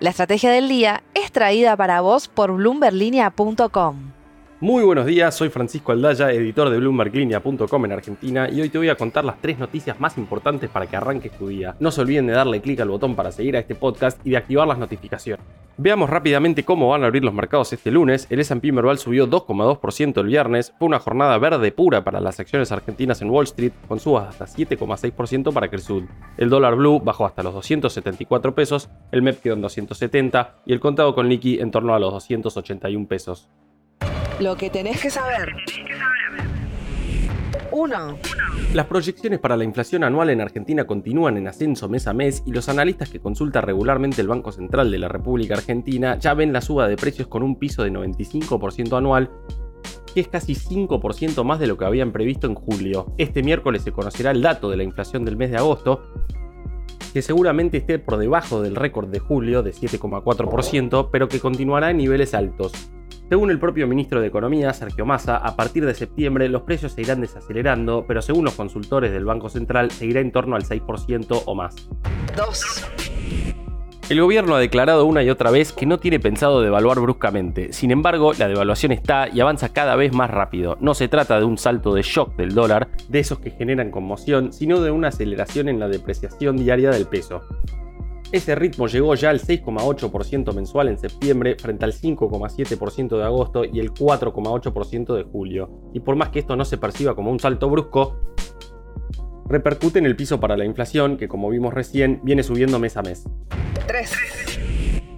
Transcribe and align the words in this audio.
La 0.00 0.10
estrategia 0.10 0.52
del 0.52 0.68
día 0.68 1.02
es 1.14 1.32
traída 1.32 1.76
para 1.76 2.00
vos 2.00 2.28
por 2.28 2.52
bloomberlinia.com. 2.52 4.12
Muy 4.60 4.84
buenos 4.84 5.06
días, 5.06 5.34
soy 5.34 5.48
Francisco 5.48 5.90
Aldaya, 5.90 6.30
editor 6.30 6.70
de 6.70 6.78
BloombergLinea.com 6.78 7.84
en 7.84 7.92
Argentina 7.92 8.48
y 8.48 8.60
hoy 8.60 8.68
te 8.68 8.78
voy 8.78 8.90
a 8.90 8.94
contar 8.94 9.24
las 9.24 9.40
tres 9.40 9.58
noticias 9.58 9.98
más 9.98 10.16
importantes 10.16 10.70
para 10.70 10.86
que 10.86 10.96
arranques 10.96 11.32
tu 11.32 11.48
día. 11.48 11.74
No 11.80 11.90
se 11.90 12.00
olviden 12.00 12.28
de 12.28 12.34
darle 12.34 12.60
clic 12.60 12.78
al 12.78 12.90
botón 12.90 13.16
para 13.16 13.32
seguir 13.32 13.56
a 13.56 13.60
este 13.60 13.74
podcast 13.74 14.24
y 14.24 14.30
de 14.30 14.36
activar 14.36 14.68
las 14.68 14.78
notificaciones. 14.78 15.44
Veamos 15.80 16.10
rápidamente 16.10 16.64
cómo 16.64 16.88
van 16.88 17.04
a 17.04 17.06
abrir 17.06 17.22
los 17.22 17.32
mercados 17.32 17.72
este 17.72 17.92
lunes. 17.92 18.26
El 18.30 18.40
S&P 18.40 18.72
Merval 18.72 18.98
subió 18.98 19.28
2,2% 19.28 20.20
el 20.20 20.26
viernes. 20.26 20.74
Fue 20.76 20.88
una 20.88 20.98
jornada 20.98 21.38
verde 21.38 21.70
pura 21.70 22.02
para 22.02 22.20
las 22.20 22.40
acciones 22.40 22.72
argentinas 22.72 23.22
en 23.22 23.30
Wall 23.30 23.44
Street, 23.44 23.70
con 23.86 24.00
subas 24.00 24.26
hasta 24.26 24.46
7,6% 24.46 25.52
para 25.52 25.68
Cresud. 25.70 26.02
El 26.36 26.50
dólar 26.50 26.74
blue 26.74 26.98
bajó 26.98 27.26
hasta 27.26 27.44
los 27.44 27.54
274 27.54 28.56
pesos, 28.56 28.90
el 29.12 29.22
MEP 29.22 29.40
quedó 29.40 29.54
en 29.54 29.60
270 29.60 30.62
y 30.66 30.72
el 30.72 30.80
contado 30.80 31.14
con 31.14 31.28
liqui 31.28 31.60
en 31.60 31.70
torno 31.70 31.94
a 31.94 32.00
los 32.00 32.12
281 32.12 33.06
pesos. 33.06 33.48
Lo 34.40 34.56
que 34.56 34.70
tenés 34.70 35.00
que 35.00 35.10
saber. 35.10 35.54
1. 37.78 38.18
Las 38.74 38.86
proyecciones 38.86 39.38
para 39.38 39.56
la 39.56 39.62
inflación 39.62 40.02
anual 40.02 40.30
en 40.30 40.40
Argentina 40.40 40.84
continúan 40.84 41.36
en 41.36 41.46
ascenso 41.46 41.88
mes 41.88 42.08
a 42.08 42.12
mes 42.12 42.42
y 42.44 42.50
los 42.50 42.68
analistas 42.68 43.08
que 43.08 43.20
consulta 43.20 43.60
regularmente 43.60 44.20
el 44.20 44.26
Banco 44.26 44.50
Central 44.50 44.90
de 44.90 44.98
la 44.98 45.06
República 45.06 45.54
Argentina 45.54 46.18
ya 46.18 46.34
ven 46.34 46.52
la 46.52 46.60
suba 46.60 46.88
de 46.88 46.96
precios 46.96 47.28
con 47.28 47.44
un 47.44 47.56
piso 47.56 47.84
de 47.84 47.92
95% 47.92 48.98
anual 48.98 49.30
que 50.12 50.20
es 50.20 50.28
casi 50.28 50.54
5% 50.54 51.44
más 51.44 51.60
de 51.60 51.68
lo 51.68 51.78
que 51.78 51.84
habían 51.84 52.10
previsto 52.10 52.48
en 52.48 52.56
julio. 52.56 53.14
Este 53.16 53.44
miércoles 53.44 53.82
se 53.82 53.92
conocerá 53.92 54.32
el 54.32 54.42
dato 54.42 54.70
de 54.70 54.76
la 54.76 54.82
inflación 54.82 55.24
del 55.24 55.36
mes 55.36 55.52
de 55.52 55.58
agosto, 55.58 56.02
que 57.12 57.22
seguramente 57.22 57.76
esté 57.76 58.00
por 58.00 58.16
debajo 58.16 58.60
del 58.60 58.74
récord 58.74 59.08
de 59.08 59.20
julio 59.20 59.62
de 59.62 59.72
7,4%, 59.72 61.10
pero 61.12 61.28
que 61.28 61.38
continuará 61.38 61.90
en 61.90 61.98
niveles 61.98 62.34
altos. 62.34 62.72
Según 63.28 63.50
el 63.50 63.58
propio 63.58 63.86
ministro 63.86 64.22
de 64.22 64.28
Economía, 64.28 64.72
Sergio 64.72 65.04
Massa, 65.04 65.36
a 65.36 65.54
partir 65.54 65.84
de 65.84 65.92
septiembre 65.92 66.48
los 66.48 66.62
precios 66.62 66.92
se 66.92 67.02
irán 67.02 67.20
desacelerando, 67.20 68.06
pero 68.08 68.22
según 68.22 68.46
los 68.46 68.54
consultores 68.54 69.12
del 69.12 69.26
Banco 69.26 69.50
Central 69.50 69.90
seguirá 69.90 70.20
en 70.20 70.32
torno 70.32 70.56
al 70.56 70.64
6% 70.64 71.42
o 71.44 71.54
más. 71.54 71.88
2. 72.34 72.86
El 74.08 74.22
gobierno 74.22 74.54
ha 74.54 74.58
declarado 74.58 75.04
una 75.04 75.22
y 75.22 75.28
otra 75.28 75.50
vez 75.50 75.74
que 75.74 75.84
no 75.84 75.98
tiene 75.98 76.18
pensado 76.18 76.62
devaluar 76.62 76.98
bruscamente. 77.00 77.74
Sin 77.74 77.90
embargo, 77.90 78.32
la 78.32 78.48
devaluación 78.48 78.92
está 78.92 79.28
y 79.28 79.40
avanza 79.40 79.74
cada 79.74 79.96
vez 79.96 80.14
más 80.14 80.30
rápido. 80.30 80.78
No 80.80 80.94
se 80.94 81.08
trata 81.08 81.38
de 81.38 81.44
un 81.44 81.58
salto 81.58 81.92
de 81.92 82.00
shock 82.00 82.34
del 82.34 82.54
dólar, 82.54 82.88
de 83.10 83.18
esos 83.18 83.40
que 83.40 83.50
generan 83.50 83.90
conmoción, 83.90 84.54
sino 84.54 84.80
de 84.80 84.90
una 84.90 85.08
aceleración 85.08 85.68
en 85.68 85.78
la 85.78 85.88
depreciación 85.88 86.56
diaria 86.56 86.88
del 86.88 87.04
peso. 87.04 87.42
Ese 88.30 88.54
ritmo 88.54 88.88
llegó 88.88 89.14
ya 89.14 89.30
al 89.30 89.40
6,8% 89.40 90.52
mensual 90.52 90.88
en 90.88 90.98
septiembre 90.98 91.56
frente 91.58 91.86
al 91.86 91.94
5,7% 91.94 93.16
de 93.16 93.24
agosto 93.24 93.64
y 93.64 93.80
el 93.80 93.92
4,8% 93.94 95.16
de 95.16 95.22
julio. 95.22 95.90
Y 95.94 96.00
por 96.00 96.14
más 96.14 96.28
que 96.28 96.40
esto 96.40 96.54
no 96.54 96.66
se 96.66 96.76
perciba 96.76 97.14
como 97.14 97.30
un 97.30 97.40
salto 97.40 97.70
brusco, 97.70 98.20
repercute 99.46 99.98
en 99.98 100.04
el 100.04 100.14
piso 100.14 100.38
para 100.40 100.58
la 100.58 100.66
inflación 100.66 101.16
que 101.16 101.26
como 101.26 101.48
vimos 101.48 101.72
recién 101.72 102.20
viene 102.22 102.42
subiendo 102.42 102.78
mes 102.78 102.98
a 102.98 103.02
mes. 103.02 103.24
3. 103.86 104.12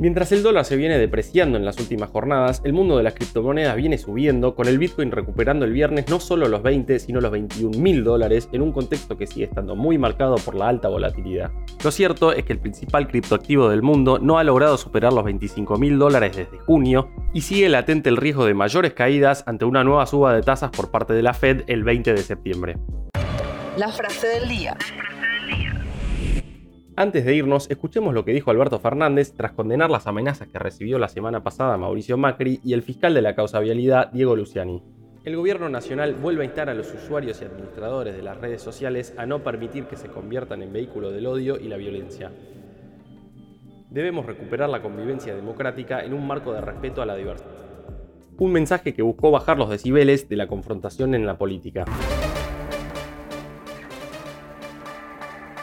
Mientras 0.00 0.30
el 0.30 0.44
dólar 0.44 0.64
se 0.64 0.76
viene 0.76 0.96
depreciando 0.96 1.58
en 1.58 1.64
las 1.64 1.80
últimas 1.80 2.10
jornadas, 2.10 2.62
el 2.64 2.72
mundo 2.72 2.96
de 2.96 3.02
las 3.02 3.14
criptomonedas 3.14 3.74
viene 3.74 3.98
subiendo, 3.98 4.54
con 4.54 4.68
el 4.68 4.78
Bitcoin 4.78 5.10
recuperando 5.10 5.64
el 5.64 5.72
viernes 5.72 6.08
no 6.08 6.20
solo 6.20 6.46
los 6.46 6.62
20, 6.62 7.00
sino 7.00 7.20
los 7.20 7.32
21 7.32 7.76
mil 7.76 8.04
dólares 8.04 8.48
en 8.52 8.62
un 8.62 8.70
contexto 8.70 9.16
que 9.16 9.26
sigue 9.26 9.46
estando 9.46 9.74
muy 9.74 9.98
marcado 9.98 10.36
por 10.36 10.54
la 10.54 10.68
alta 10.68 10.88
volatilidad. 10.88 11.50
Lo 11.82 11.90
cierto 11.90 12.32
es 12.32 12.44
que 12.44 12.52
el 12.52 12.60
principal 12.60 13.08
criptoactivo 13.08 13.68
del 13.68 13.82
mundo 13.82 14.20
no 14.20 14.38
ha 14.38 14.44
logrado 14.44 14.78
superar 14.78 15.12
los 15.12 15.24
25 15.24 15.78
mil 15.78 15.98
dólares 15.98 16.36
desde 16.36 16.58
junio 16.60 17.10
y 17.34 17.40
sigue 17.40 17.68
latente 17.68 18.08
el 18.08 18.18
riesgo 18.18 18.46
de 18.46 18.54
mayores 18.54 18.94
caídas 18.94 19.42
ante 19.48 19.64
una 19.64 19.82
nueva 19.82 20.06
suba 20.06 20.32
de 20.32 20.42
tasas 20.42 20.70
por 20.70 20.92
parte 20.92 21.12
de 21.12 21.22
la 21.22 21.34
Fed 21.34 21.62
el 21.66 21.82
20 21.82 22.14
de 22.14 22.22
septiembre. 22.22 22.76
La 23.76 23.88
frase 23.88 24.28
del 24.28 24.48
día. 24.48 24.76
Antes 26.98 27.24
de 27.24 27.32
irnos, 27.32 27.70
escuchemos 27.70 28.12
lo 28.12 28.24
que 28.24 28.32
dijo 28.32 28.50
Alberto 28.50 28.80
Fernández 28.80 29.32
tras 29.32 29.52
condenar 29.52 29.88
las 29.88 30.08
amenazas 30.08 30.48
que 30.48 30.58
recibió 30.58 30.98
la 30.98 31.06
semana 31.06 31.44
pasada 31.44 31.76
Mauricio 31.76 32.16
Macri 32.18 32.58
y 32.64 32.72
el 32.72 32.82
fiscal 32.82 33.14
de 33.14 33.22
la 33.22 33.36
causa 33.36 33.60
vialidad, 33.60 34.10
Diego 34.10 34.34
Luciani. 34.34 34.82
El 35.22 35.36
gobierno 35.36 35.68
nacional 35.68 36.14
vuelve 36.14 36.42
a 36.42 36.46
instar 36.46 36.68
a 36.68 36.74
los 36.74 36.92
usuarios 36.92 37.40
y 37.40 37.44
administradores 37.44 38.16
de 38.16 38.22
las 38.24 38.36
redes 38.38 38.62
sociales 38.62 39.14
a 39.16 39.26
no 39.26 39.44
permitir 39.44 39.84
que 39.84 39.94
se 39.94 40.08
conviertan 40.08 40.60
en 40.60 40.72
vehículo 40.72 41.12
del 41.12 41.28
odio 41.28 41.56
y 41.56 41.68
la 41.68 41.76
violencia. 41.76 42.32
Debemos 43.90 44.26
recuperar 44.26 44.68
la 44.68 44.82
convivencia 44.82 45.36
democrática 45.36 46.00
en 46.00 46.14
un 46.14 46.26
marco 46.26 46.52
de 46.52 46.62
respeto 46.62 47.00
a 47.00 47.06
la 47.06 47.14
diversidad. 47.14 47.52
Un 48.38 48.50
mensaje 48.50 48.92
que 48.92 49.02
buscó 49.02 49.30
bajar 49.30 49.56
los 49.56 49.70
decibeles 49.70 50.28
de 50.28 50.34
la 50.34 50.48
confrontación 50.48 51.14
en 51.14 51.26
la 51.26 51.38
política. 51.38 51.84